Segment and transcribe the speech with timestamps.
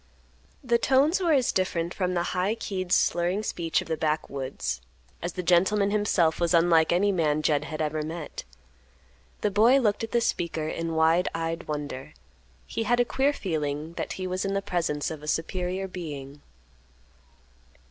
[0.63, 4.81] The tones were as different from the high keyed, slurring speech of the backwoods,
[5.21, 8.43] as the gentleman himself was unlike any man Jed had ever met.
[9.41, 12.15] The boy looked at the speaker in wide eyed wonder;
[12.65, 16.41] he had a queer feeling that he was in the presence of a superior being.